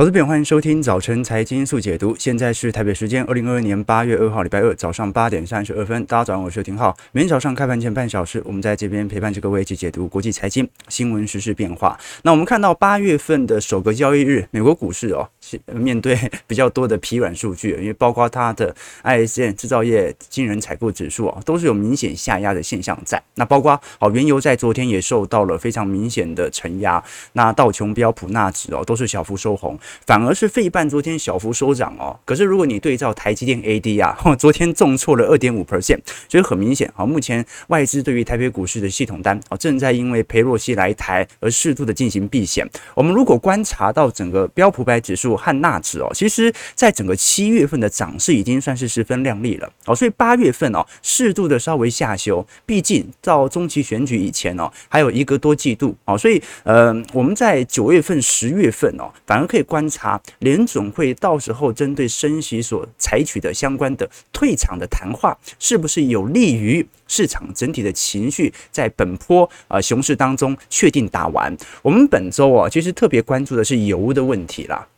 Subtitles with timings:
[0.00, 2.14] 投资朋友，欢迎收听早晨财经速解读。
[2.16, 6.06] 现在是台北时间二零二二年八月二号，礼拜二早上八点三十二分。
[6.06, 6.96] 大家早上好，我是廷浩。
[7.10, 11.98] 每天早上开盘前半小时，我们在这边陪伴着各位一起解读国际财经新闻、时事变化。
[12.22, 15.28] 那我们看到八月份的首个交易日，美国股市哦，
[15.74, 18.72] 面对比较多的疲软数据，因为包括它的
[19.02, 23.20] ISM 制造业经人采购指数啊，都是有明显下压的现象在。
[23.34, 27.02] 那包括哦，原油在昨天也受到了非常明显的承压。
[27.32, 29.76] 那道琼标普纳指哦，都是小幅收红。
[30.06, 42.68] 反而是费半昨天小幅收涨哦，可是如果你对照台积电 AD 啊， 昨天重挫了二点五 percent，所以很明显啊，目前外资对于台北股市的系统单啊，正在因为裴洛西来台而适度的进行避险。
[42.94, 59.77] 我们如果观察到整个标普百指数和纳指哦，其实在整个七月份的涨势已经算是十分亮丽了哦，所以八月份哦，适度的稍微下修，毕竟到中期选举以前哦，还有一个多季度哦，所以呃，我们在九月份、十月份哦，反而可以观。
[59.78, 71.56] 观察联总会到时候针对升息所采取的相关的退场的谈话，是不是有利于市场整体的情绪在本波啊熊市当中确定打完？
[71.80, 74.88] 我们本周啊，其实特别关注的是油的问题了。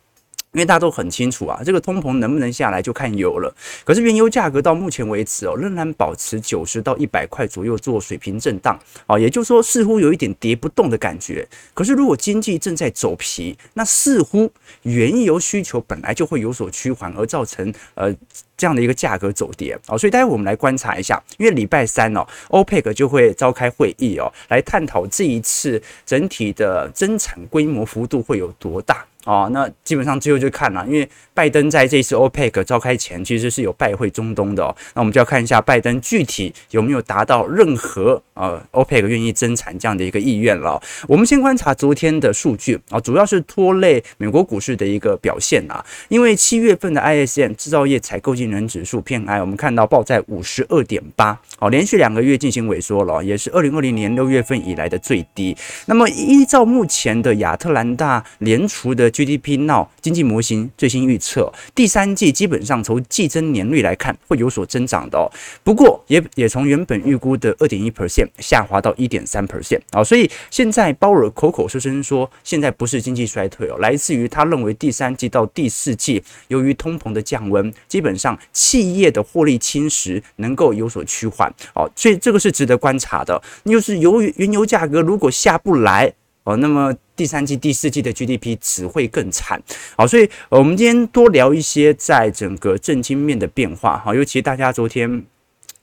[0.53, 3.53] 因为大家都很清楚啊，这个通膨能不能下来就看油了。
[3.85, 8.77] 可是原油价格到目前为止哦，仍然保持九十到一百块左右做水平震荡
[9.07, 11.47] 啊，也就是说似乎有一点跌不动的感觉。
[11.73, 18.13] 可是如果经济正在走皮，那似乎原油需求本来就会有所趋缓，而造成呃
[18.57, 19.97] 这样的一个价格走跌啊。
[19.97, 29.05] 所以待会我们来观察一下，因为礼拜三哦，OPEC 就会召开会议哦，来探讨这一次整体的增产规模幅度会有多大。
[29.25, 34.75] 哦，那基本上最后就看了，因为拜登在这次 OPEC 召开前其实是有拜会中东的哦。
[34.93, 40.81] 那我们就要看一下拜登具体有没有达到任何呃 OPEC 愿意增产这样的一个意愿了。
[41.07, 45.85] 我们先观察昨天的数据啊，主要是拖累美国股市的一个表现啊。
[46.09, 55.55] 因为七月份的 ISM 制造业采购经人指数 PMI，我们看到报在五十二点八，哦，连续两个月进行萎缩了，也是二零二零年六月份以来的最低。
[55.85, 65.29] 那么依照目前的亚特兰大联储的 GDP Now 经济模型最新预测，第三季基本上从季增年率来看会有所增长的哦。
[65.63, 70.03] 不过也也从原本预估的二点一 percent 下滑到一点三 percent 啊。
[70.03, 81.89] 所以现在鲍尔口口声声说现在不是经济衰退哦，来自于他认为第三季到第四季由于通膨的降温，基本上企业的获利侵蚀能够有所趋缓哦。
[81.95, 83.41] 所以这个是值得观察的。
[83.65, 86.13] 又是由于原油价格如果下不来。
[86.43, 89.61] 哦，那么第三季、第四季的 GDP 只会更惨。
[89.95, 93.99] 好，所以我们今天多聊一些在整个政经面的变化。
[93.99, 95.23] 哈，尤其大家昨天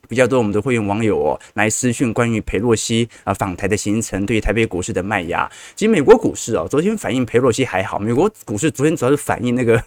[0.08, 5.48] 比较多我们的会员网友哦来私讯关于裴洛西啊访台的行程，对于台北股市的卖压。
[5.76, 9.82] 其实美国股市哦，昨天反映裴洛西还好，美国股市昨天主要是反映那个。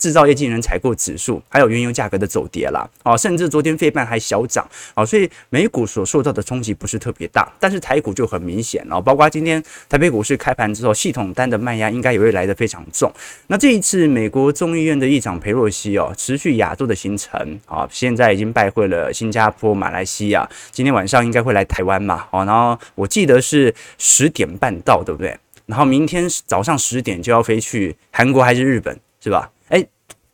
[0.00, 13.12] 制造业经人采购指数，还有原油价格的走跌啦，哦，甚至昨天费半还小涨，哦，所以美股所受到的冲击不是特别大，但是台股就很明显了，包括今天台北股市开盘之后，系统单的卖压应该也会来得非常重。
[13.48, 25.36] 那这一次美国众议院的议长裴洛西哦，持续亚洲的行程，啊，现在已经拜会了新加坡、马来西亚，今天晚上应该会来台湾嘛，哦，然后我记得是十点半到，对不对？
[25.66, 29.48] 然后明天早上十点就要飞去韩国还是日本，是吧？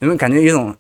[0.06, 0.72] 有没有感觉有种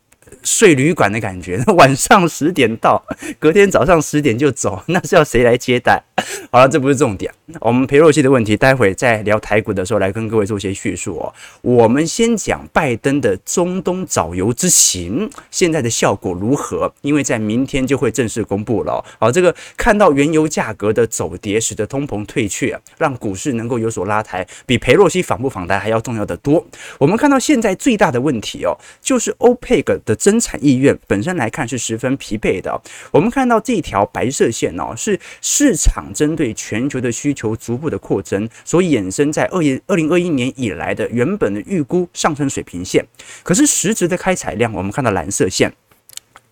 [0.46, 1.62] 睡旅馆的感觉？
[1.76, 3.04] 晚上十点到，
[3.38, 6.02] 隔天早上十点就走， 那是要谁来接待？
[6.50, 7.30] 好了，这不是重点。
[7.60, 11.34] 我们裴洛西的问题，待会在聊台股的时候来跟各位做一些叙述哦。
[11.60, 16.90] 我们先讲拜登的中东找油之行，现在的效果如何？
[17.02, 19.04] 因为在明天就会正式公布了。
[19.18, 26.64] 好，这个看到原油价格的走跌，使得通膨退却，让股市能够有所拉抬，比裴洛西访不访台还要重要的多。
[26.98, 32.78] 我们看到现在最大的问题哦，就是 OPEC 的增生产意愿本身来看是十分疲惫的。
[33.10, 36.12] 我们看到这条白色线呢，是市场。
[36.14, 43.04] 针对全球的需求逐步的扩增，所衍生在二一二零二一年以来的原本的预估上升水平线，
[43.42, 45.72] 可是实质的开采量，我们看到蓝色线。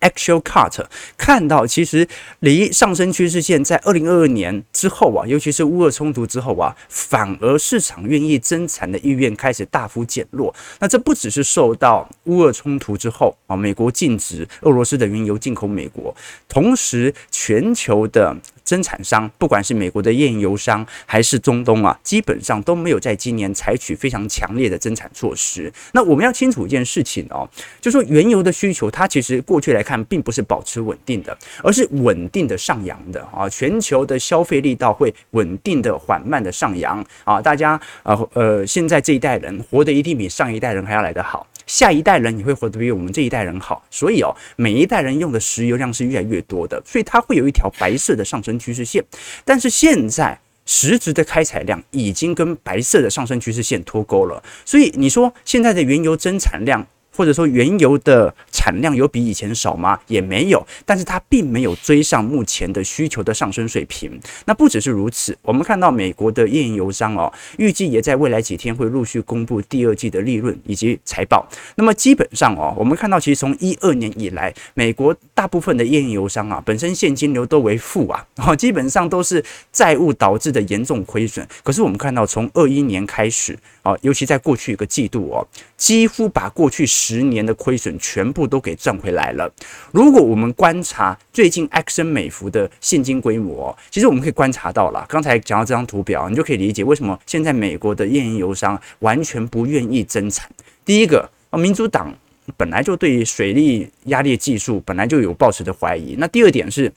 [0.01, 0.85] Actual cut
[1.17, 2.07] 看到，其实
[2.39, 10.53] 离上升趋势线在二零二二年之后啊，尤其是乌俄冲突之后啊，反而市场愿意增产的意愿开始大幅减弱。
[10.79, 16.15] 那这不只是受到乌俄冲突之后啊，美国禁止俄罗斯的原油进口美国，
[16.47, 25.71] 同时全球的增产商，不管是美国的页岩油商还是中东啊，基本上都没有在今年采取非常强烈的增产措施。
[25.93, 27.47] 那我们要清楚一件事情哦，
[27.79, 33.47] 就说原油的需求，它其实过去来看并不是保持稳定的，而是稳定的上扬的啊。
[33.47, 37.39] 全球的消费力道会稳定的缓慢的上扬啊。
[37.39, 41.45] 大家呃呃，现在这一代人活得一定比上一代人还要来得好。
[41.67, 49.03] 下一代人你会活得比我们这一代人好，所以哦，每一代人用的石油量是越来越多的，所以它会有一条白色的上升趋势线。
[49.43, 56.85] 但是现在实质的开采量已经跟白色的上升趋势线脱钩了，所以你说现在的原油增产量，
[57.15, 59.97] 或者说原油的产量有比以前少吗？
[60.07, 64.19] 也没有，但是它并没有追上目前的需求的上升水平。
[64.45, 71.47] 那不只是如此，我们看到美国的页岩油商哦，预计也在未来几天会陆续公布第二季的利润以及财报。
[71.75, 81.47] 那么基本上哦，我们看到其实从一二年以来，美国大部分的页岩油商啊，本身现金流都为负啊，哦，基本上都是债务导致的严重亏损。
[81.63, 85.47] 可是我们看到从二一年开始啊，尤其在过去一个季度哦，
[85.77, 89.47] 几乎把过去十年的亏损全部都给赚回来了。
[89.91, 95.05] 如果我们观察最近埃克森美孚的现金规模，其实我们可以观察到了。
[95.07, 100.49] 刚才讲到这张图表，你就可以理解为什么现在美国的页岩油商完全不愿意增产。
[100.83, 102.11] 第一个，啊民主党
[102.57, 106.15] 本来就对于水力压力技术本来就有抱持的怀疑。
[106.17, 106.91] 那第二点是，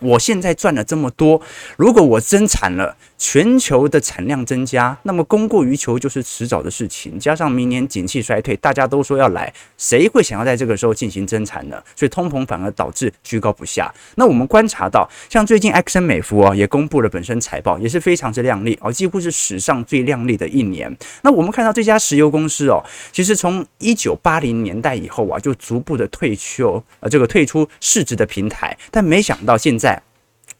[0.00, 1.40] 我现在赚了这么多，
[1.78, 7.20] 如果我增产了，全球的产量增加，那么供过于求就是迟早的事情。
[7.20, 11.80] 加上明年景气衰退，大家都说要来，谁会想要在这个时候进行增产呢？
[11.94, 13.92] 所以通膨反而导致居高不下。
[14.14, 20.90] 那我们观察到，像最近埃克森美孚啊，也公布了本身财报，也是非常之亮丽哦，几乎是史上最亮丽的一年。
[21.20, 22.82] 那我们看到这家石油公司哦，
[23.12, 30.02] 其实从一九八零年代以后啊，就逐步的退休呃这个退出市值的平台，但没想到现在。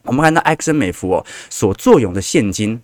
[0.04, 2.80] 我们看到埃克森美孚哦，所坐拥的现金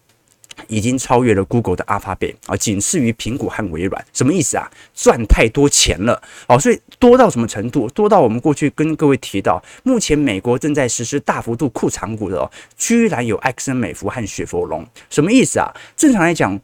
[0.68, 4.04] 已经超越了 Google 的 Alphabet 啊，仅次于苹果和微软。
[4.12, 4.70] 什么意思啊？
[4.94, 7.88] 赚太多钱了哦，所以多到什么程度？
[7.90, 14.86] 多到我们过去跟各位提到，目前美国正在实施大幅度库藏股的哦，居然有埃克森美孚和雪佛龙。
[15.08, 15.72] 什么意思啊？
[15.96, 16.58] 正常来讲，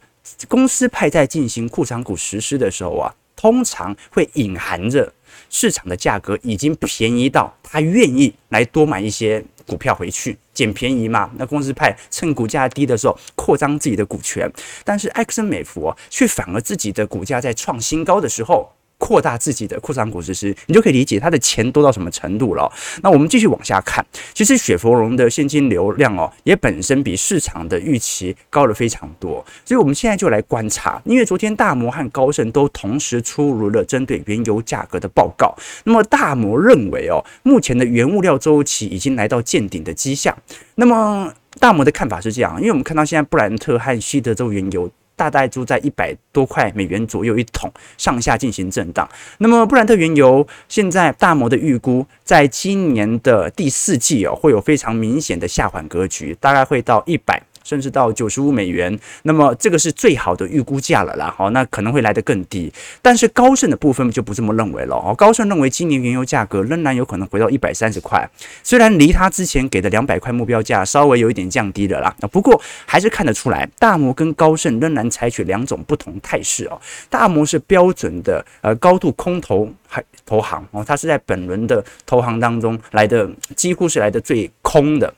[0.49, 5.13] 公司派在进行库藏股实施的时候啊，通常会隐含着
[5.49, 9.43] 市场的价格已经便宜到他愿意来多买一些。
[9.65, 11.31] 股票回去捡便宜嘛？
[11.37, 14.51] 那公司派趁股价低的时候扩张自己的股权，
[14.85, 18.73] 但是埃克森美孚，却反而自己的股价在创新高的时候。
[19.03, 22.71] 扩大自己的库藏股实施，你就可以理解他的钱多到什么程度了。
[23.03, 29.45] 那我们继续往下看，其实雪佛龙的现金流量哦，也本身比市场的预期高了非常多。
[29.65, 35.53] 所以我们现在就来观察，因为昨天大摩和高盛都同时出炉了针对原油价格的报告。
[35.83, 40.33] 那么大摩认为哦，目前的原物料周期已经来到见顶的迹象。
[40.77, 44.89] 那么大摩的看法是这样，因为我们看到现在布兰特和西德州原油。
[45.31, 49.09] 大概就在一百多块美元左右一桶上下进行震荡。
[49.39, 57.43] 那么布兰特原油现在大摩的预估，在今年的第四季哦，会有非常明显的下缓格局，大概会到一百。
[57.65, 61.33] 甚至到九十五美元，那么这个是最好的预估价了啦。
[61.37, 64.97] 好，那可能会来得更低，但是高盛的部分就不这么认为了。
[64.97, 68.29] 哦，高盛认为今年原油价格仍然有可能回到一百三十块，
[68.63, 72.15] 虽然离他之前给的两百块目标价稍微有一点降低了啦。
[72.21, 76.81] 那不过还是看得出来，大摩跟高盛仍然采取两种不同态势哦。
[77.09, 85.13] 大摩是标准的呃高度空头还投行哦，它是在本轮的投行当中来的几乎是来的最空的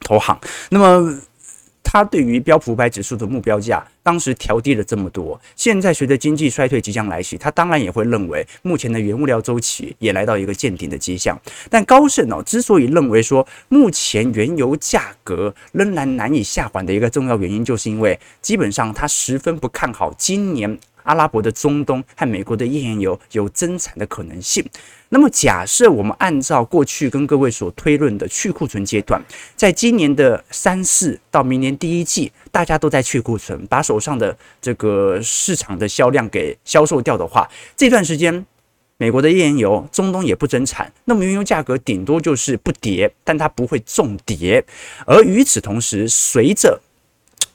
[0.00, 0.38] 投行。
[0.70, 1.18] 那么。
[1.88, 11.40] 他对于标普五百指数的目标价，当时调低了这么多，现在随着经济衰退即将来袭，他当然也会认为目前的原物料周期也来到一个见顶的迹象。
[11.70, 20.76] 但高盛哦，之所以认为说目前原油价格仍然难以下缓的一个重要原因，就是因为基本上他十分不看好今年。
[21.06, 24.64] 阿拉伯的中东和美国的页岩油有增产的可能性。
[25.08, 29.22] 那么，假设我们按照过去跟各位所推论的去库存阶段，
[29.54, 38.44] 在今年的三四到明年第一季，大家都在去库存，把手上的这个市场的销量给销售掉的话，这段时间
[38.96, 44.64] 美国的页岩油、中东也不增产，那么原油价格顶多就是不跌，但它不会重跌。
[45.06, 46.80] 而与此同时，随着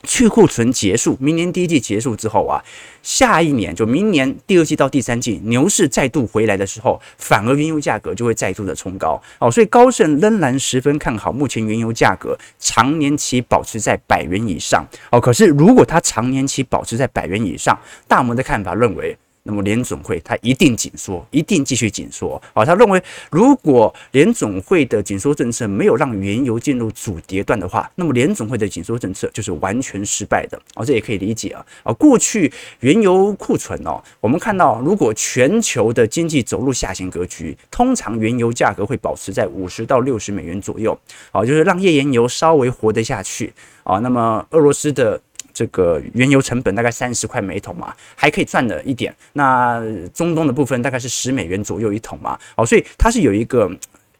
[0.03, 2.63] 去库存结束，明年第一季结束之后啊，
[3.03, 9.50] 下一年就明年第二季到第三季牛市再度回来的时候，反而原油价格就会再度的冲高哦。
[9.50, 15.20] 所以高盛仍然十分看好目前原油价格长年期保持在百元以上哦。
[15.20, 17.77] 可是如果它长年期保持在百元以上，
[18.08, 22.64] 大摩的看法认为那么联总会它一定紧缩，一定继续紧缩啊。
[22.64, 30.86] 他认为，如果联总会的紧缩政策没有让原油进入主跌段的话，那么联总会的紧缩政策就是完全失败的啊。
[30.86, 31.66] 这也可以理解啊。
[31.84, 40.98] 啊，过去原油库存哦，我们看到，如果全球的经济走入下行格局，通常原油价格会保持在五十到六十美元左右
[41.32, 43.52] 啊，就是让页岩油稍微活得下去
[43.84, 43.98] 啊。
[44.00, 45.20] 那么俄罗斯的。
[45.53, 49.15] 这个原油成本大概三十块每桶嘛，还可以赚了一点。
[49.34, 49.81] 那
[50.13, 53.72] 中东的部分大概是十美元左右一桶嘛，哦，所以它是有一个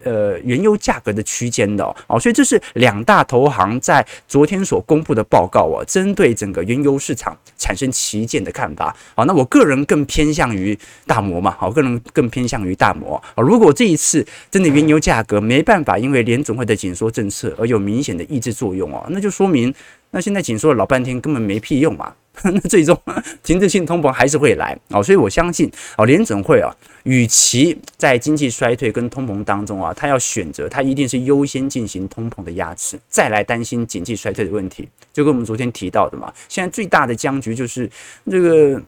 [0.03, 8.95] 呃原油价格的区间的哦，所以这是两大投行在昨天所公布的报告哦，针对整个原油市场产生旗舰的看法。
[9.15, 13.15] 好，那我个人更偏向于大摩嘛，好，个人更偏向于大摩。
[13.35, 19.73] 啊如果这一次真的原油价格没办法因为联总会的紧缩政策而有明显的抑制作用哦，那就说明。
[20.12, 22.13] 那现在紧缩了老半天，根本没屁用嘛！
[22.44, 22.98] 那最终
[23.44, 34.88] 停滞性通膨还是会来啊，所以我相信啊，联准会啊，与其在经济衰退跟通膨当中啊，他要选择，他一定是优先进行通膨的压制，再来担心经济衰退的问题。
[35.12, 37.89] 就跟我们昨天提到的嘛，现在最大的僵局就是
[38.30, 38.82] 这个。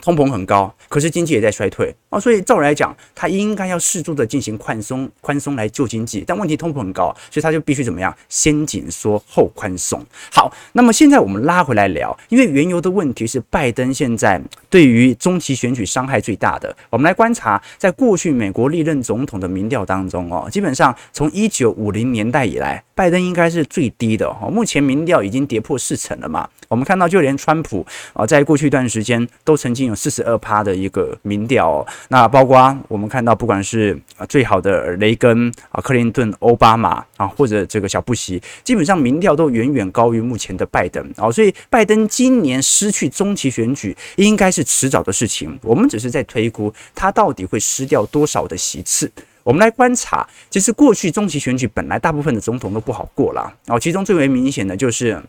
[0.00, 6.24] 通膨很高，可是经济也在衰退啊，所以照理来讲，它应该要适度的进行宽松，宽松来救经济。
[6.26, 8.14] 但问题通膨很高，所以它就必须怎么样？
[8.28, 10.04] 先紧缩后宽松。
[10.32, 16.74] 好，那么现在我们拉回来聊，因为原油的问题是拜登现在对于中期选举伤害最大的。
[16.88, 24.50] 我们来观察，在过去美国历任总统的民调当中哦，基本上从一九五零年代以来，拜登应该是最低的哦。
[24.50, 26.48] 目前民调已经跌破四成了嘛。
[26.68, 31.86] 我们看到，就连川普啊，在过去一段时间都曾经四十二趴的一个民调。
[32.08, 41.30] 那包括我们看到，不管是最好的雷根啊、克林顿、奥巴马啊，或者这个小布希，基本上民调都远远高于目前的拜登啊。
[41.30, 45.58] 所以，拜登今年失去中期选举，应该是迟早的事情。
[45.62, 49.10] 我们只是在推估他到底会失掉多少的席次。
[49.42, 53.52] 我们来观察，其实过去中期选举本来大部分的总统都不好过啦。
[53.66, 55.22] 啊，其中最为明显的就是。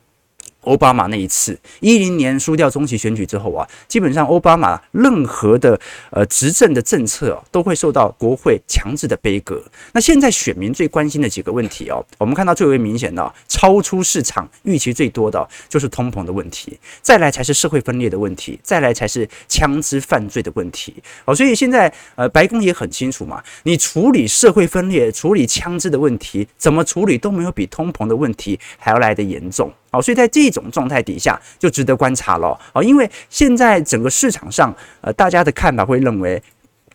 [0.62, 5.80] 奥巴马那一次，一零年输掉中期选举之后啊，基本上奥巴马任何的
[6.12, 9.62] 呃执政的政策哦，都会受到国会强制的杯葛。
[9.94, 20.94] 那现在选民最关心的几个问题哦，我们看到最为明显的，超出市场预期最多的，就是通膨的问题，再来才是社会分裂的问题，再来才是枪支犯罪的问题。
[21.26, 29.72] 哦，所以现在呃，白宫也很清楚嘛，你处理社会分裂、处理枪支的问题，怎么处理都没有比通膨的问题还要来得严重。
[29.94, 32.84] 好，所以在这种状态底下，就值得观察了啊！
[32.84, 36.42] 因为现在整个市场上，呃，大家的看法会认为，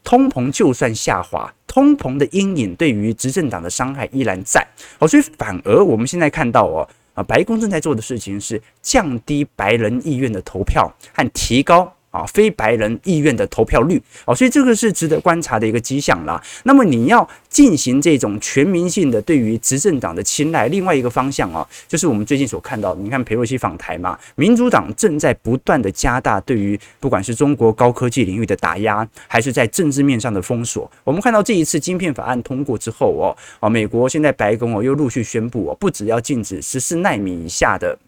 [0.04, 4.64] 通膨就算下滑，通膨的阴影对于执政党的伤害依然在。
[4.98, 11.96] 好，所以反而我们现在看到哦，啊，白宫正在做的事情是降低白人意愿的投票和提高。
[12.16, 16.42] 啊，非白人意愿的投票率哦，所以这个是值得观察的一个迹象啦。
[16.64, 30.90] 那么你要进行这种全民性的对于执政党的青睐，另外一个方向啊，就是我们最近所看到，你看佩洛西访台嘛，民主党正在不断的加大对于不管是中国高科技领域的打压，还是在政治面上的封锁。
[31.04, 37.99] 我们看到这一次晶片法案通过之后哦，啊，美国现在白宫哦又陆续宣布哦，不只要禁止十四纳米以下的。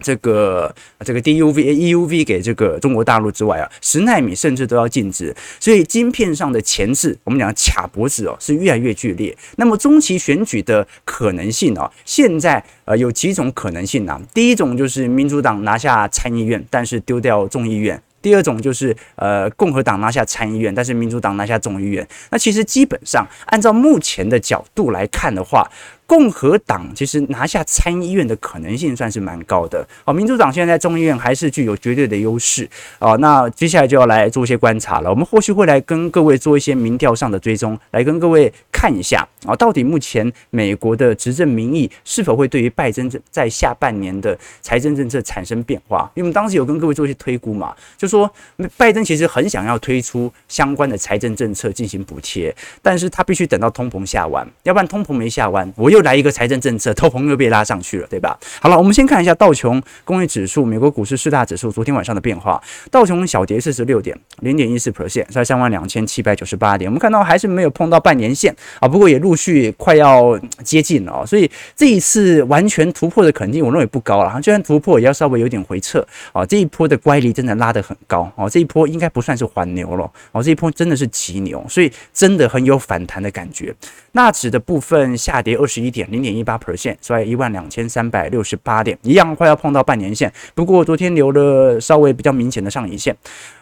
[0.00, 9.36] 这个这个 DUV EUV 给这个中国大陆之外啊，十纳米甚至都要禁止，所以晶片上的前置，我们讲卡脖子哦，是越来越剧烈。
[9.56, 18.00] 那么中期选举的可能性啊，现在呃有几种可能性啊，第一种就是民主党拿下参议院，但是丢掉众议院。
[18.22, 22.04] 第二种就是呃，共和党拿下参议院，但是民主党拿下众议院。
[22.30, 25.64] 那其实基本上按照目前的角度来看的话，
[26.06, 29.86] 共和党其实拿下参议院的可能性算是蛮高的。
[30.04, 32.68] 哦，民主党现在在众议院还是具有绝对的优势。
[32.98, 35.08] 哦，那接下来就要来做一些观察了。
[35.08, 46.10] 我们后续会来跟各位做一些民调上的追踪，来跟各位看一下啊，到底目前美国的执政民意是否会对于拜登在下半年的财政政策产生变化？
[46.14, 48.16] 因为我们当时有跟各位做一些推估嘛，就说。
[48.16, 48.32] 说
[48.78, 58.38] 拜登其实很想要推出相关的财政政策进行补贴，但是他必须等到通膨下完，要不然通膨没下完，我又又来一个财政政策，通膨又被拉上去了，对吧？
[58.60, 66.90] 好了，我们先看一下道琼工业指数，美国股市四大指数昨天晚上的变化，道琼小跌四十六点，零点一四 percent，在三万两千七百九十八点。
[66.90, 74.40] 我们看到还是没有碰到半年线啊，不过也陆续快要接近了，所以这一次完全突破的肯定，我认为不高了。
[74.40, 76.44] 就算突破，也要稍微有点回撤啊。
[76.44, 77.96] 这一波的乖离真的拉得很。
[78.06, 83.74] 高哦，这一波应该不算是缓牛了哦，这一波真的是急牛，所以真的很有反弹的感觉。
[84.12, 90.32] 纳指的部分下跌二十一一点，零点一八 percent，收在一万两千三百六十八点，一样快要碰到半年线。
[90.54, 93.16] 不过昨天留了稍微比较明显的上影线。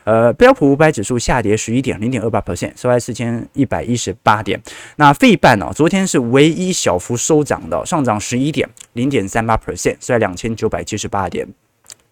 [0.05, 4.61] 呃，标普五百指数下跌十一点，零点二八 percent，收在四千一百一十八点。
[4.97, 11.47] 那费半呢，昨天是唯一小幅收涨的，上涨十一点，零点三八 percent，收在两千九百七十八点。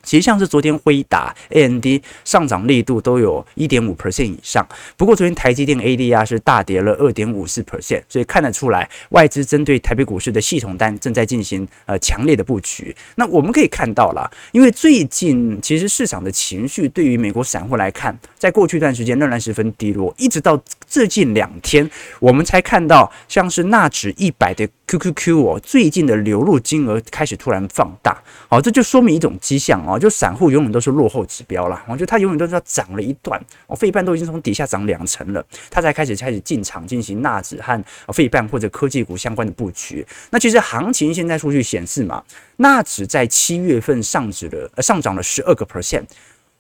[0.03, 1.87] 其实像是昨天辉达、AMD
[2.25, 4.67] 上涨力度都有一点五 percent 以上，
[4.97, 12.95] 不过昨天台积电 ADR 是大跌了二点五四 percent，所以看得出来外资针对台北股市的系统单正在进行呃强烈的布局。
[13.17, 21.89] 那我们可以看到了，因为最近其实市场的情绪对于美国散户来看，在过去一段时间仍然十分低落，一直到最近两天，
[22.21, 29.99] 我们才看到像是纳指一百的 QQQ 哦，最近的流入金额开始突然放大，好，这就说明一种迹象哦。
[29.99, 40.07] 就散户永远都是落后指标啦，我觉得它永远都是要涨了一段，哦，费半都已经从底下涨两成了，它才开始开始进场进行纳指和费半或者科技股相关的布局。
[40.31, 42.23] 那其实行情现在数据显示嘛，
[42.57, 46.05] 纳指在七月份上指了，呃，上涨了十二个 percent，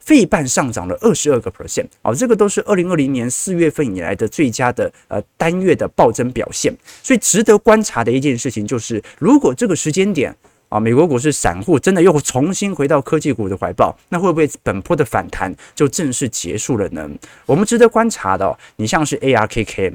[0.05, 6.73] 费半上涨了二十二个 percent，哦，这个都是二零二零年四月份以来的最佳的呃单月的暴增表现。
[7.03, 10.35] 所以值得观察的一件事情就是，如果这个时间点。
[10.73, 17.07] 啊，美国股市散户真的又重新回到科技股的怀抱，那会不会本波的反弹就正式结束了呢？
[17.45, 19.93] 我们值得观察的，你像是 ARKK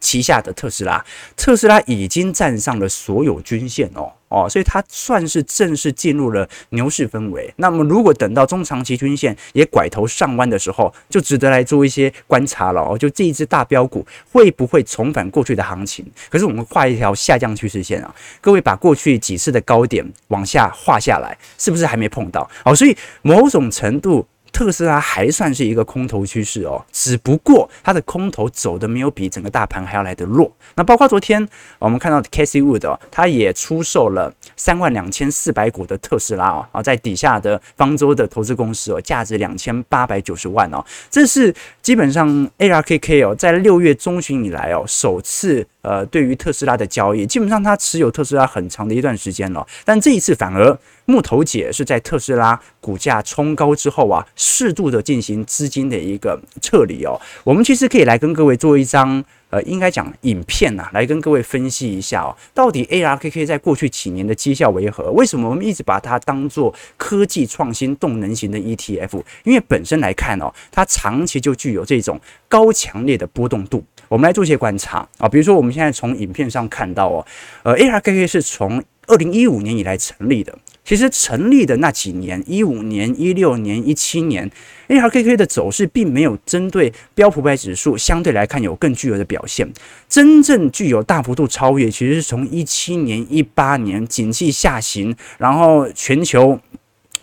[0.00, 1.04] 旗下的特斯拉，
[1.36, 4.12] 特斯拉已经站上了所有均线哦。
[4.28, 7.48] 哦，所以它算是正式进入了牛市氛围。
[7.58, 12.98] 那么，如果等到中长期均线也拐头上弯的时候，就值得来做一些观察了哦。
[12.98, 16.04] 就这一只大标股会不会重返过去的行情？
[16.28, 22.50] 可是我们画一条下降趋势线啊，各位把过去几次的高点往下画下来，是不是还没碰到？
[22.64, 24.26] 哦，所以某种程度。
[24.56, 30.50] 特斯拉还算是一个空头趋势哦，只不过它的空头走的没有比整个大盘还要来得弱。
[30.76, 31.46] 那包括昨天
[31.78, 50.76] 我们看到的 Cathie Wood 哦，他也出售了三万两千四百股的特斯拉哦，啊，在底下的方舟的投资公司哦，价值两千八百九十万哦，这是基本上 ARKK 哦，在六月中旬以来哦，首次呃对于特斯拉的交易，基本上他持有特斯拉很长的一段时间了，但这一次反而。
[51.08, 57.14] 木头姐是在特斯拉股价冲高之后啊，适度的进行资金的一个撤离哦。
[57.44, 65.12] 我们其实可以来跟各位做一张呃，应该讲影片呐、啊，来跟各位分析一下哦，到底 ARKK 在过去几年的绩效为何？
[65.12, 69.22] 为什么我们一直把它当做科技创新动能型的 ETF？
[69.44, 73.84] 因为本身来看哦，它长期就具有这种高强烈的波动度。
[74.08, 77.26] 我们来做一些观察啊，比如说我们现在从影片上看到哦，
[77.62, 80.56] 呃，ARKK 是从二零一五年以来成立的。
[80.84, 84.48] 其实成立的那几年，一五年、一六年、一七年
[84.86, 89.68] ，ARKK 的走势并没有针对标普五百指数相对来看有更具有的表现。
[90.08, 96.60] 真正具有大幅度超越，其实是从一七年、一八年景气下行，然后全球。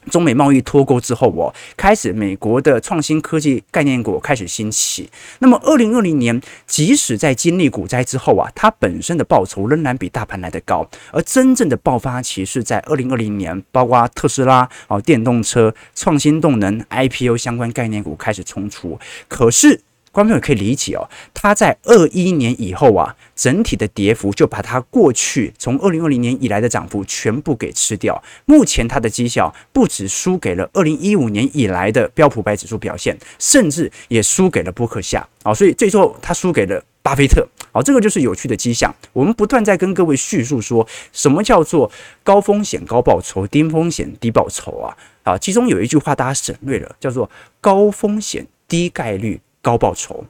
[0.10, 5.10] 中美贸易脱钩之后，哦，开始美国的创新科技概念股开始兴起。
[5.39, 10.88] 那么，二零二零年，即使在经历股灾之后啊，它本身的报酬仍然比大盘来得高。
[11.12, 19.00] 而真正的爆发期是在二零二零年，包括特斯拉啊、电动车、创新动能、IPO 相关概念股开始冲出。
[19.28, 19.82] 可是，
[20.13, 28.23] 观众也可以理解哦，它在二一年以后啊，整体的跌幅就把它过去从二零二零年以来的涨幅全部给吃掉。
[28.45, 37.43] 目前它的绩效不止输给了二零一五年以来的标普白指数表现，甚至也输给了波克夏啊，所以最后它输给了巴菲特。
[37.71, 38.93] 好，这个就是有趣的迹象。
[39.13, 41.91] 我们不断在跟各位叙述说什么叫做
[42.23, 44.95] 高风险高报酬，低风险低报酬啊。
[45.23, 47.28] 啊，其中有一句话大家省略了，叫做
[47.60, 49.41] 高风险低概率。
[49.63, 50.26] 高报酬、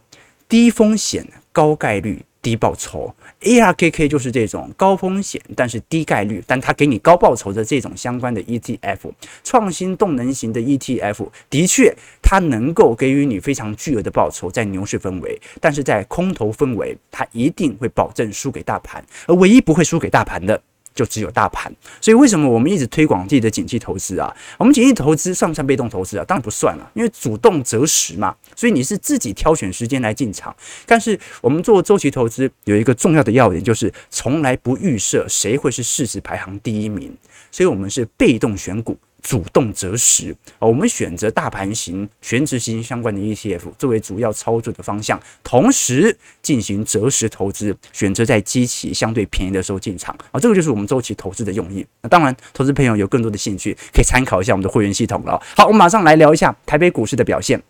[0.48, 9.12] 低风险、高概率、低报酬，ARKK 就是这种高风险但是低概率，但它给你高报酬的这种相关的 ETF，
[9.44, 20.62] 创新动能型的 ETF，的确它能够给予你非常巨额的报酬，在牛市氛围，但是在空头氛围，它一定会保证输给大盘，而唯一不会输给大盘的。
[20.94, 24.34] 就只有大盘，所以为什么我们一直推广自己的景气投资啊？
[24.58, 26.26] 我们景气投资算不算被动投资啊？
[26.28, 30.56] 当然不算了，因为主动择时嘛，所以你是自己挑选时间来进场。
[30.86, 37.16] 但是我们做周期投资有一个重要的要点，就是从来不预设谁会是市值排行第一名，
[37.52, 38.98] 所以我们是被动选股。
[39.24, 51.84] 主动择时啊，我们选择大盘型、全值型相关的 ETF 作为主要操作的方向，同时进行择时投资，选择在基期相对便宜的时候进场啊，这个就是我们周期投资的用意。
[52.02, 55.42] 那当然，投资朋友有更多的兴趣，可以参考一下我们的会员系统了。
[55.56, 57.62] 好，我们马上来聊一下台北股市的表现。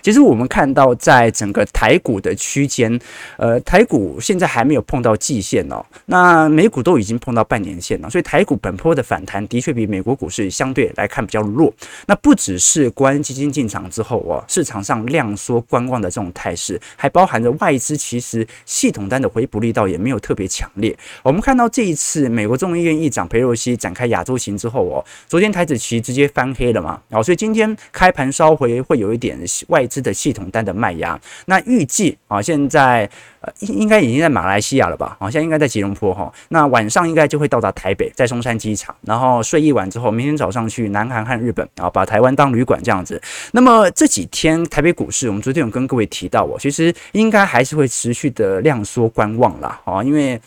[0.00, 2.98] 其实我们看到，在整个台股的区间，
[3.36, 11.72] 呃，台股现在还没有碰到季线哦，那美股都已经碰到半年线了，所以台股本波的反弹的确比美国股市相对来看比较弱。
[12.06, 20.96] 那不只是关基金进场之后哦，市场上量缩观望的这种态势，还包含着外资其实系统单的回补力道也没有特别强烈。
[21.22, 29.32] 我们看到这一次美国众议院议长裴洛西展开亚洲行之后哦，昨天台指期直接翻黑了嘛，然后所以今天开盘稍回会有一点。
[29.68, 33.08] 外资的系统单的卖压，那预计啊，现在
[33.40, 35.16] 呃应应该已经在马来西亚了吧？
[35.20, 36.32] 好像应该在吉隆坡哈。
[36.48, 43.20] 那晚上应该就会到达台北，在松山机场，然后睡一晚之后，明天早上去南韩和日本啊，把台湾当旅馆这样子。
[43.52, 49.80] 那么这几天台北股市，我们昨天有跟各位提到哦，其实应该还是会持续的量缩观望啦。
[49.84, 50.40] 啊，因为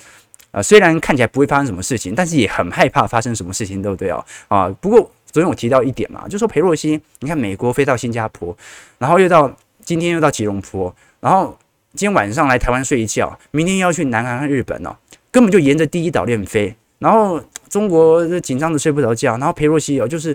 [0.51, 4.23] 呃虽然看起来不会发生什么事情，但是也很害怕发生什么事情，对不对哦？
[4.47, 5.11] 啊，不过。
[5.35, 8.57] 昨天我提到一点嘛，就说裴洛西，你看美国飞到新加坡，
[8.97, 11.47] 然后又到今天又到吉隆坡，然后
[11.93, 14.95] 今天晚上来台湾睡一觉，明天要去南韩和日本哦，
[15.31, 20.33] 根本就沿着第一岛链飞，然后中国紧张的睡不着觉，然后裴洛西哦就是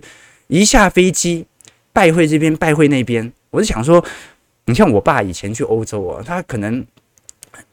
[0.49, 1.47] 一下飞机
[1.95, 4.05] 拜会这边拜会那边，我就想说，
[4.67, 6.87] 你像我爸以前去欧洲啊，他可能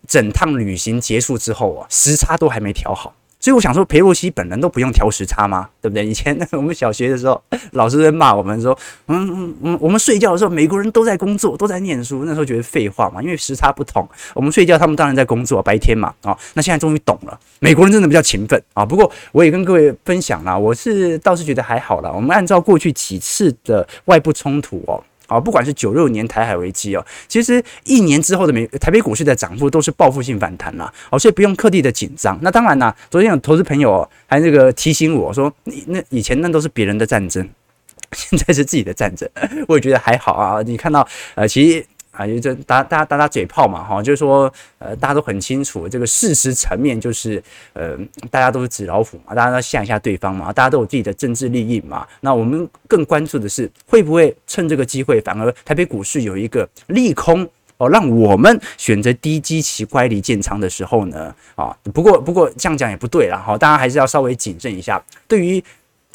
[0.08, 3.14] 整趟旅行结束之后啊，时差都还没调好。
[3.48, 5.70] 所以我想说，裴洛西本人都不用调时差吗？
[5.82, 6.06] 对不对？
[6.06, 12.26] 以前我们小学的时候，老师在骂我们说，嗯嗯嗯，我们睡觉的时候，美国人都在工作，都在念书。
[12.26, 14.06] 那时候觉得废话嘛，因为时差不同，
[14.36, 18.86] 我们睡觉，他们当然在工作，白天嘛，啊，那现在终于懂了，美国人真的比较勤奋啊。
[18.86, 22.12] 不过我也跟各位分享啦，我是倒是觉得还好啦。
[22.14, 25.02] 我们按照过去几次的外部冲突哦。
[25.28, 32.38] 啊，不管是九六年台海危机哦，其实一年之后的美台北股市的涨幅都是报复性反弹了，哦，所以不用刻意的紧张。
[32.42, 35.54] 那当然啦，昨天有投资朋友还那个提醒我说，
[35.86, 37.48] 那以前那都是别人的战争，
[38.14, 39.30] 现在是自己的战争，
[39.68, 40.62] 我也觉得还好啊。
[40.62, 41.86] 你看到呃，其实。
[42.18, 47.42] 啊，就这大家大家打打嘴炮嘛，哈，就是说，呃，大家都很清楚这个事实层面，就是，
[47.74, 47.96] 呃，
[48.32, 52.08] 大家都是纸老虎嘛，大家都吓一下对方嘛，大家都有自己的政治利益嘛。
[52.22, 61.32] 那我们更关注的是，会不会趁这个机会，反而台北股市有一个利空哦，让我们选择低基期乖离建仓的时候呢？
[61.54, 65.64] 啊，不过不过这样讲也不对了，哈，大家还是要稍微谨慎一下，对于。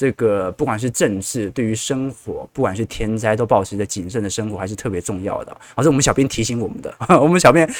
[0.02, 5.56] 这个不管是政治，对于生活，不管是天灾，都保持着谨慎的生活，还是特别重要的。
[5.76, 6.92] 而是我们小编提醒我们的。
[7.20, 7.72] 我们小编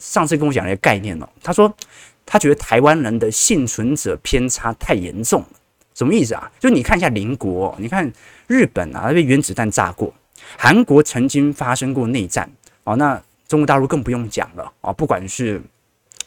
[0.00, 1.72] 上次跟我讲了一个概念哦，他说
[2.24, 5.48] 他觉得台湾人的幸存者偏差太严重了。
[5.94, 6.50] 什么意思啊？
[6.58, 8.12] 就你看一下邻国，你看
[8.48, 10.12] 日本啊，被原子弹炸过；
[10.58, 12.50] 韩国曾经发生过内战
[12.82, 15.62] 哦，那中国大陆更不用讲了啊，不管是。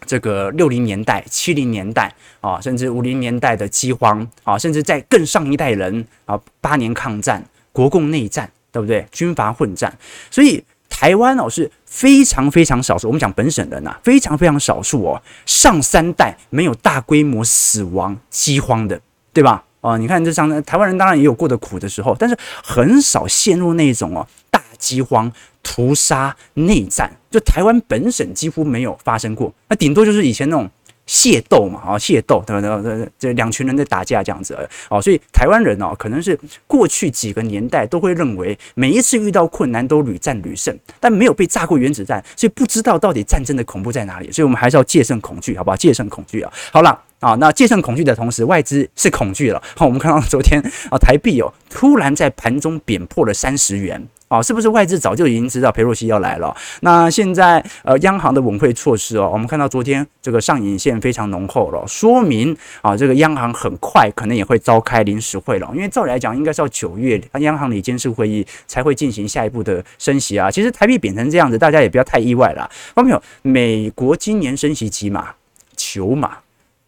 [0.05, 9.05] 这个六零年代、七零年代啊，甚至五零年代的饥荒啊，甚至在更上一代人啊，八年抗战、国共内战，对不对？
[9.11, 9.95] 军阀混战，
[10.31, 13.07] 所以台湾哦是非常非常少数。
[13.07, 18.99] 我们讲本省人呐、啊，非常非常少数哦，上三代没有大规模死亡、饥荒的，
[19.31, 19.63] 对吧？
[19.81, 25.31] 哦，你看这上台湾人当然也有过得苦的时候，但是很少陷入那种哦大饥荒。
[25.61, 30.67] 屠杀、内战，就台湾本省几乎没有发生过，那顶多就是以前那种
[31.05, 34.57] 械斗嘛，啊，械斗，对对对，这两群人在打架这样子，
[34.89, 45.77] 哦，所以台湾人哦，可能是过去几个年代都会认为每一次遇到困难都屡战屡胜，但没有被炸过原子弹，所以不知道到底战争的恐怖在哪里，所以我们还是要戒慎恐惧，好不好？
[45.77, 46.51] 戒慎恐惧啊！
[46.71, 49.61] 好了啊，那戒慎恐惧的同时，外资是恐惧了。
[49.75, 54.07] 好，我们看到昨天啊，台币哦，突然在盘中贬破了三十元。
[54.29, 56.55] 哦，是不是外资早就已经知道裴洛西要来了？
[56.81, 65.69] 那现在呃，央行的稳会措施哦，我们看到昨天这个上影线非常浓厚了，说明啊，这个央行很快可能也会召开临时会了。
[65.73, 70.51] 因为照理来讲，应该是要九月央行的监事会议才会进行下一步的升息啊。
[70.51, 72.69] 其实台币贬成这样子，大家也不要太意外了。
[72.93, 73.21] 看到没有？
[73.41, 75.29] 美国今年升息几码？
[75.75, 76.37] 九码。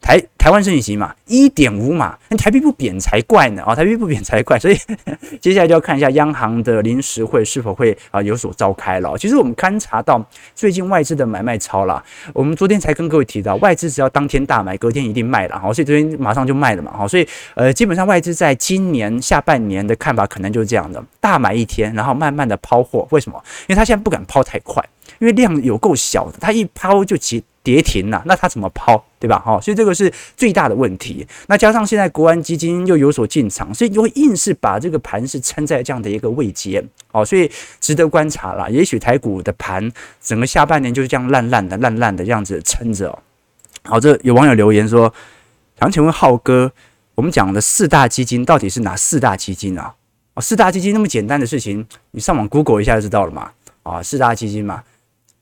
[0.01, 3.75] 台台湾升息嘛，一点五码，那台币不贬才怪呢啊！
[3.75, 4.75] 台币不贬才怪，所以
[5.39, 9.15] 接下来就要看一下央行的临时会是否会啊有所召开了。
[9.15, 10.23] 其实我们勘察到
[10.55, 23.39] 最近外资的买卖超了，我们昨天才跟各位提到，外资只要当天大买，隔天一定卖了，好，所以昨天马上就卖了嘛，好，所以呃基本上外资在今年下半年的看法可能就是这样的，大买一天，然后慢慢的抛货，为什么？
[23.61, 24.83] 因为他现在不敢抛太快，
[25.21, 27.41] 因为量有够小的，它一抛就急。
[27.63, 29.39] 跌停了，那它怎么抛，对吧？
[29.45, 31.23] 好，所以这个是最大的问题。
[31.45, 37.47] 那加上现在国安基金又有所进场，所以就会硬是把这个盘是撑在这样的一个位阶，哦，所以
[37.79, 38.67] 值得观察了。
[38.71, 43.19] 也许台股的盘整个下半年就是这样烂烂的、烂烂的这样子撑着哦。
[43.83, 45.13] 好，这有网友留言说
[45.79, 46.71] ：“想请问浩哥，
[47.13, 49.93] 我们讲的四大基金到底是哪四大基金啊？”
[50.33, 53.51] 啊，四大基金那么简单的事情，你上网 Google 一下就知道了嘛。
[53.83, 54.83] 啊，四大基金嘛，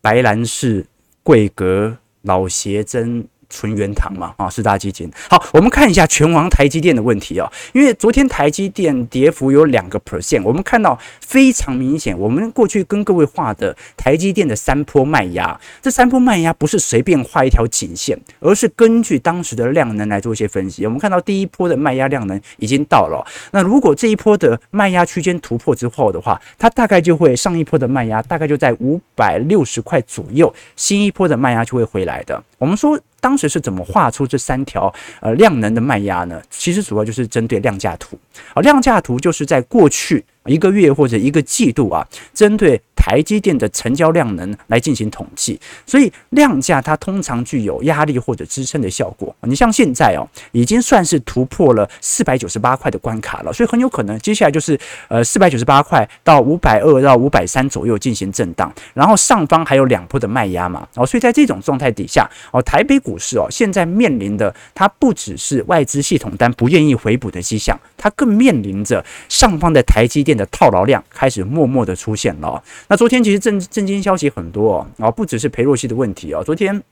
[0.01, 0.85] 白兰氏、
[1.23, 3.27] 桂格、老协珍。
[3.49, 5.11] 纯元堂嘛，啊，四大基金。
[5.29, 12.17] 好，我们看一下拳王台积电的问题啊，因为昨天台积电跌幅有两个 percent，我们看到非常明显。
[12.17, 20.85] 我们过去跟各位画的台积电的三波卖压，这三波卖压不是随便画一条颈线，而是根据当时的量能来做一些分析。
[20.85, 32.43] 我们看到第一波的卖压量能已经到了，那如果这一波的卖压区间突破之后的话，它大概就会上一波的卖压大概就在五百六十块左右，新一波的卖压就会回来的。
[32.57, 32.99] 我们说。
[33.19, 36.41] 当时是怎么画出这三条呃量能的卖压呢？
[36.49, 38.17] 其实主要就是针对量价图，
[38.53, 42.81] 而量价图就是在过去一个月或者一个季度啊，针对。
[43.01, 49.33] 台积电的成交量能来进行统计，所以量价它通常具有压力或者支撑的效果。
[49.43, 72.63] 你像现在哦，已经算是突破了四百九十八块的关卡了，所以很有可能接下来就是呃四百九十八块到五百二到五百三左右进行震荡，然后上方还有两波的卖压嘛，哦，所以在这种状态底下哦，台北股市哦现在面临的它不只是外资系统单不愿意回补的迹象，它更面临着上方的台积电的套牢量开始默默的出现了。
[72.87, 76.83] 那昨天其实震震惊消息很多啊哦，不只是裴若曦的问题哦，昨天。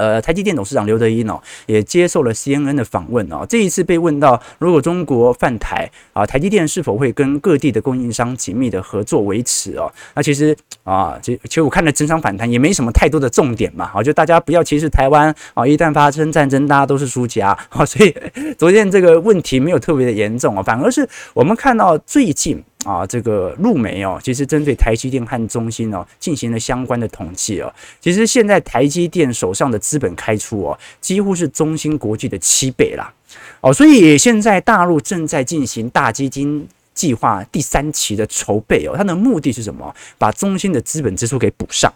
[0.00, 3.44] 呃，台积电董事长刘德音哦，也接受了 CNN 的访问哦。
[3.46, 9.92] 这一次被问到，如果中国犯台啊，台积电是否会跟各地的供应商紧密的合作维持哦？
[10.14, 13.90] 那其实啊，其其实我看了整场反弹也没什么太多的重点嘛。
[13.92, 17.84] 啊，就大家不要歧视台湾啊，一旦发生战争，大家都是输家啊。
[17.84, 18.16] 所以
[18.56, 22.64] 昨天这个问题没有特别的严重啊，反而是我们看到最近。
[22.84, 27.72] 啊，这个入媒哦，其实针对台积电和中芯哦进行了相关的统计哦。
[28.00, 33.12] 其实现在台积电手上的资本开出哦，几乎是中芯国际的七倍啦。
[33.60, 39.94] 哦，所以现在大陆正在进行大基金计划第三期的筹备哦，它的目的是什么？
[40.16, 41.92] 把中芯的资本支出给补上。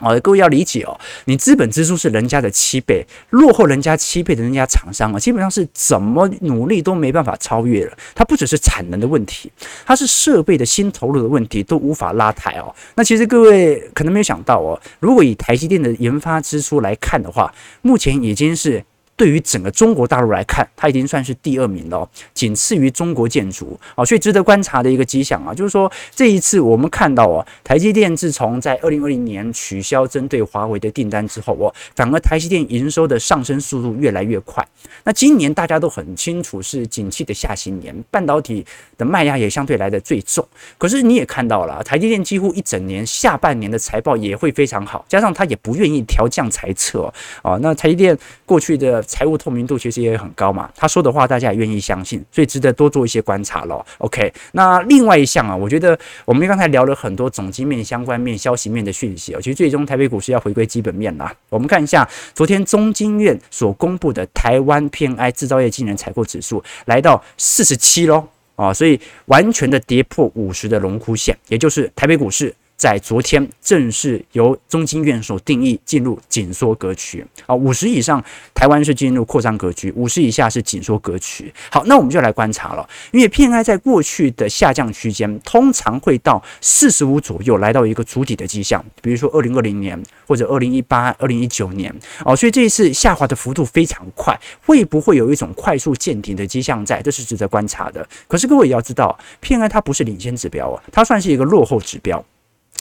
[0.00, 7.96] 哦，各位要理解哦，你资本支出是人家的七倍，落后人家七倍的人家厂商啊，基本上是怎么努力都没办法超越了。
[8.14, 9.50] 它不只是产能的问题，
[9.84, 12.74] 它是设备的新投入的问题，都无法拉抬哦。
[12.94, 18.84] 那其实各位可能没有想到哦，如果以台积电的研发支出来看的话，目前已经是。
[19.20, 34.66] 对于整个中国大陆来看，它已经算是第二名了，仅次于中国建筑哦，所以值得观察的一个迹象啊，就是说这一次我们看到哦，台积电自从在二零二零年取消针对华为的订单之后哦，反而台积电营收的上升速度越来越快。
[35.04, 38.64] 那今年大家都很清楚是景气的下行年，半导体
[38.96, 40.42] 的卖压也相对来的最重。
[40.78, 47.58] 可是你也看到了，台积电几乎一整年下半年的财报也会非常好，加上它也不愿意调降财测哦。
[47.60, 49.04] 那台积电过去的。
[49.10, 53.84] 财务透明度其实也很高嘛，他说的话大家也愿意相信，所以值得多做一些观察咯。
[53.98, 61.34] OK，那另外一项啊，我觉得我们刚才聊了很多总经面、相关面、消息面的讯息哦，其实最终台北股市要回归基本面啦。
[61.48, 72.54] 我们看一下昨天中经院所公布的台湾 PMI 制造业经理人采购指数来到四十七喽，啊，所以完全的跌破五十的荣枯线，也就是台北股市。
[72.80, 81.52] 在昨天正式由中经院所定义进入紧缩格局啊，五十以上台湾是进入扩张格局，五十以下是紧缩格局。
[81.70, 97.02] 好，那我们就来观察了，因为 PMI 在过去的下降区间通常会到四十五左右，来到一个筑底的迹象，比如说二零二零年或者二零一八、二零一九年哦，所以这一次下滑的幅度非常快，会不会有一种快速见顶的迹象在？
[97.02, 98.08] 这是值得观察的。
[98.26, 102.24] 可是各位也要知道，PMI 它不是领先指标啊，它算是一个落后指标。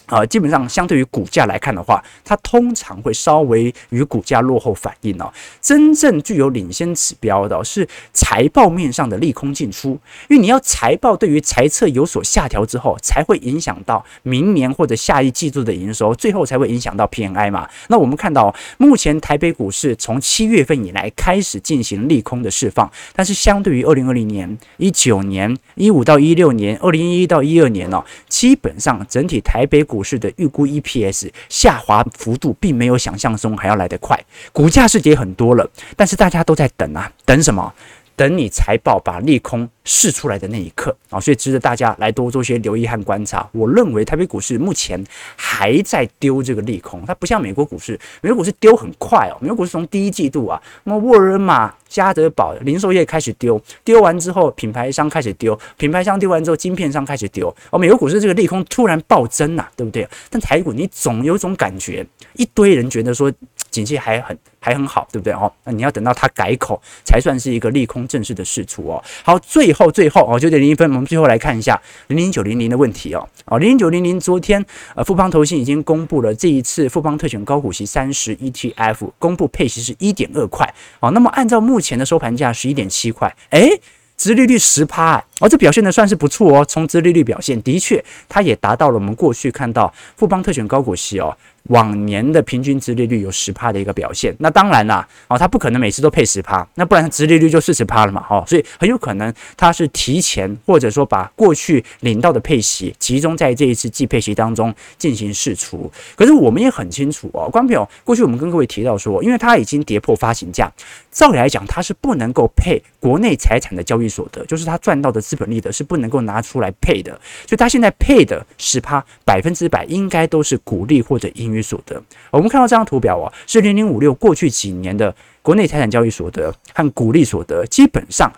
[0.09, 5.31] 啊，基本上相对于股价来看的话，它通常会稍微与股价落后反应哦。
[5.61, 9.91] 真正具有领先指标的是财报面上的利空进出，
[10.27, 17.69] 因为你要财报对于财测有所下调之后，才会影响到明年或者下一季度的营收，最后才会影响到 PMI 嘛。
[17.89, 29.98] 那我们看到目前台北股市从七月份以来开始进行利空的释放，但是相对于二零二零年、一九年、一五到一六年、二零一一到一二年哦，基本上整体台北股。
[29.99, 34.17] 股市的预估 EPS 下滑幅度并没有想象中还要来得快，
[34.53, 37.73] 股价是跌很多了，但是大家都在等啊，等什么？
[38.15, 43.49] 等你财报把利空试出来的那一刻啊，所以值得大家来多做些留意和观察。
[43.51, 45.03] 我认为台北股市目前
[45.35, 49.37] 还在丢这个利空，它不像美国股市，美国股市丢很快哦。
[49.41, 57.79] 美国股市从第一季度啊，那么沃尔玛、家得宝零售业开始丢，丢完之后品牌商开始丢，品牌商丢完之后晶片商开始丢哦。
[57.79, 60.07] 美国股市这个利空突然暴增呐，对不对？
[60.29, 63.33] 但台股你总有种感觉，一堆人觉得说。
[63.71, 65.51] 景气还很还很好，对不对哦？
[65.63, 69.01] 那你要等到它改口，才算是一个利空正式的释出哦。
[69.23, 69.89] 好，最后。
[69.91, 74.63] 最后哦九点零一分，我们最后来看一下零零九零零的问题哦哦零零九零零昨天
[74.95, 83.81] 呃富邦投信已经公布了这一次富邦特选高股息三十 ETF 公布配息是一点二块哦，那么按照目前的收盘价十一点七块，诶。
[84.17, 86.65] 殖利率十趴，哦，这表现的算是不错哦。
[86.65, 91.35] 从殖利率表现，的确，它也达到了我们过去看到富邦特选高股息哦。
[91.63, 105.91] 往年的平均值利率有十趴的一个表现，那当然啦，哦，它不可能每次都配十趴，那不然殖利率就四十趴了嘛，哦，所以很有可能它是提前或者说把过去领到的配息集中在这一次季配息当中进行释出。
[106.15, 110.71] 可是我们也很清楚哦，观众朋友，过去我们跟各位提到说，因为它已经跌破发行价，
[111.11, 117.11] 照理来讲它是不能够配国内财产的交易所得，就是它赚到的资本利得是不能够拿出来配的，
[117.45, 128.31] 所以它现在配的十趴百分之百应该都是股利或者盈余所得，我们看到这张图表哦，是零零五六过去几年的国内财产交易所得和股利所得，基本上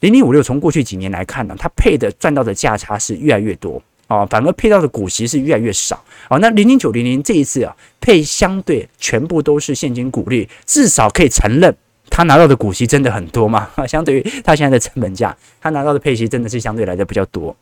[0.00, 3.80] 零零五六从过去几年来看呢，它配的赚到的价差是越来越多。
[4.08, 6.04] 哦，反而配到的股息是越来越少。
[6.28, 6.38] 哦。
[6.38, 11.74] 那零零九零零这一次啊，配相对全部都是现金股利，至少可以承认
[12.14, 13.70] 他拿到的股息真的很多吗？
[13.88, 17.56] 相对于他现在的成本价，他拿到的配息真的是相对来的比较多。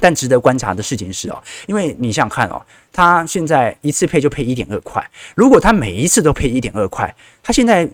[0.00, 7.88] 但值得观察的事情是哦，因为你想想看哦，他现在一次配就配一点二块，如果他每一次都配一点二块，他现在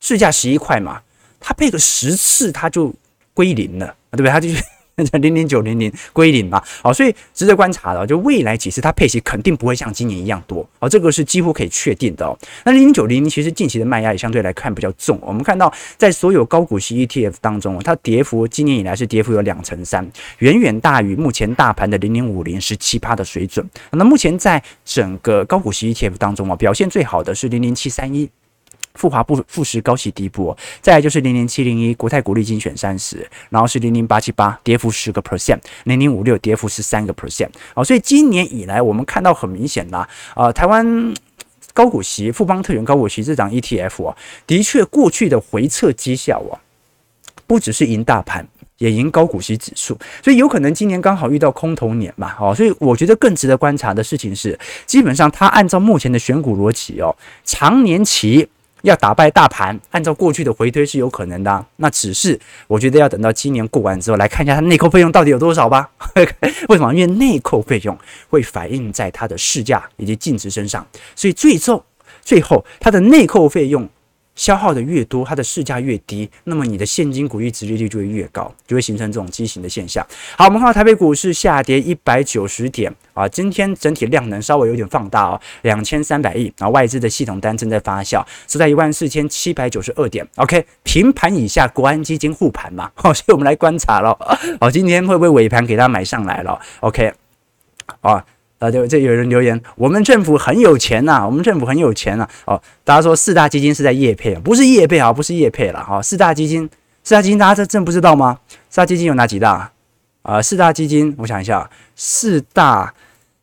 [0.00, 1.02] 市价十一块嘛，
[1.40, 2.94] 他配个十次他就
[3.32, 4.30] 归零了，对不对？
[4.30, 4.48] 他就。
[4.96, 12.38] 零零九零零归零嘛，好，所以值得观察的，就未来几次它配息肯定不会像今年一样多，哦，这个是几乎可以确定的哦。
[12.64, 23.68] 那零零九零零其实近期的卖压也相对来看比较重，我们看到在所有高股息 ETF 当中，它跌幅今年以来是跌幅有两成三，远远大于目前大盘的零零五零十七趴的水准。
[23.90, 28.30] 那目前在整个高股息 ETF 当中啊，表现最好的是零零七三一。
[28.94, 37.48] 富华富富时高息低波，再来就是零零七零一国泰股利精选三十，然后是零零八七八跌幅十个 percent，零零五六跌幅十三个 percent。
[37.74, 41.12] 好，所以今年以来我们看到很明显啦，啊，台湾
[41.72, 46.54] 高股息富邦特选高股息这档 ETF 啊，的确过去的回撤绩效啊，
[47.48, 48.46] 不只是赢大盘，
[48.78, 58.48] 也赢高股息指数，所以有可能今年刚好遇到空头年嘛，哦，所以我觉得更值得观察的事情是，基本上它按照目前的选股逻辑哦，长年期。
[58.84, 65.88] 要打败大盘，按照过去的回推是有可能的，那只是我觉得要等到今年过完之后来看一下它内扣费用到底有多少吧。
[66.68, 66.92] 为什么？
[66.94, 71.82] 因为内扣费用会反映在它的市价以及净值身上，所以最终
[72.20, 73.88] 最后它的内扣费用。
[74.34, 80.04] 消耗的越多，它的市价越低，那么你的现金股利殖利率就会越高，就会形成这种畸形的现象。
[80.36, 90.26] 好，我们看到台北股市下跌一百九十点啊，今天整体量能稍微有点放大哦，两千三百亿啊，外资的系统单正在发酵，是在一万四千七百九十二点。
[90.36, 94.16] OK，平盘以下，国安基金护盘嘛，好， 所以我们来观察了，
[94.60, 97.12] 好，今天会不会尾盘给它买上来了？OK，
[98.00, 98.24] 啊。
[98.64, 106.00] 啊，就，这有人留言，我们政府很有钱呐、我们政府很有钱呐、哦，大家说四大基金是在业配，不是业配啊，不是业配了哈。
[106.00, 106.68] 四大基金，
[107.02, 108.38] 四大基金大家这真不知道吗？
[108.70, 109.70] 四大基金有哪几大？
[110.22, 112.94] 啊、呃，四大基金，我想一下，四大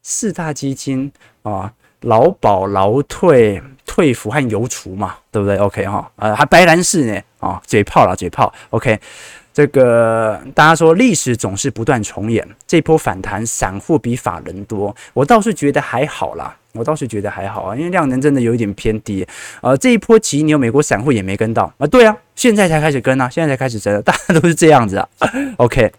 [0.02, 1.12] 四大基金
[1.44, 9.00] 啊，劳保、劳退、退服和邮储嘛，对不对？OK 哈，呃，还白兰氏呢，啊、哦，嘴炮了，嘴炮，OK。
[9.54, 19.28] 这个大家说历史总是不断重演，这波反弹散户比法人多，我倒是觉得还好啦，我倒是觉得还好啊，因为量能真的有一点偏低，
[19.62, 25.08] 呃，这一波急牛美国散户也没跟到啊，对啊，现在才开始跟啊，现在才开始增，大家都是这样子啊，
[25.58, 25.92] OK。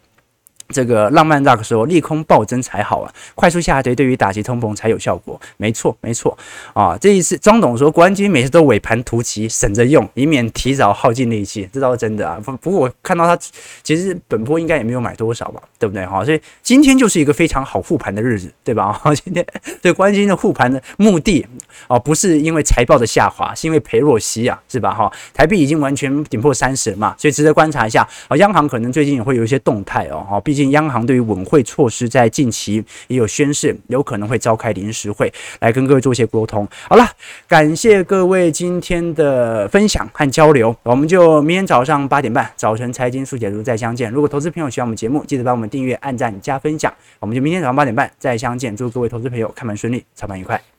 [0.73, 5.39] 这个浪漫 rock 说利空暴增才好啊，快速下跌对于打击通膨才有效果。
[5.59, 6.37] 没错，没错
[6.73, 6.97] 啊。
[6.99, 12.41] 这一次张董说，国安基金每次都尾盘突击，省着用，以免提早耗尽力气，这倒是真的啊。
[12.43, 13.39] 不不过我看到他
[13.83, 16.25] 其实本波应该也没有买多少吧，对不对哈？
[16.25, 18.91] 所以今天就是一个非常好护盘的日子，对吧？
[18.91, 19.47] 哈， 今天
[19.83, 21.47] 对国安金的护盘的目的
[21.87, 24.95] 啊，不是因为财报的下滑，是因为裴若曦啊，是吧？
[24.95, 28.37] 哈，台币已经完全顶破三十了嘛，所以值得观察一下啊。
[28.39, 30.62] 央行可能最近也会有一些动态哦，哈，毕竟。
[30.71, 36.67] 央行对于稳汇措施在近期也有宣示，有可能会召开临时会来跟各位做一些沟通。
[36.89, 37.07] 好了，
[37.49, 44.11] 感谢各位今天的分享和交流，我们就明天早上八点半早晨财经速解读再相见。
[44.11, 46.93] 如果投资朋友喜欢我们节目，记得帮我们订阅、按赞、加分享。
[47.19, 48.77] 我们就明天早上八点半再相见。
[48.77, 50.72] 祝各位投资朋友开门顺利，操盘愉快。